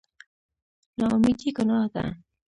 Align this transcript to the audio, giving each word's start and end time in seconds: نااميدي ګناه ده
نااميدي 0.99 1.49
ګناه 1.57 1.81
ده 1.93 2.03